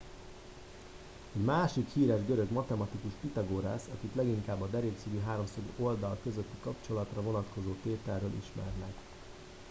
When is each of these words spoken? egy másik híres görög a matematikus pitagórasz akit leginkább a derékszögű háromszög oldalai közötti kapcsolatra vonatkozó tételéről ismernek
egy 1.35 1.41
másik 1.41 1.89
híres 1.93 2.19
görög 2.27 2.47
a 2.49 2.53
matematikus 2.53 3.11
pitagórasz 3.21 3.83
akit 3.97 4.15
leginkább 4.15 4.61
a 4.61 4.69
derékszögű 4.69 5.19
háromszög 5.19 5.63
oldalai 5.77 6.17
közötti 6.23 6.57
kapcsolatra 6.63 7.21
vonatkozó 7.21 7.73
tételéről 7.83 8.31
ismernek 8.39 8.93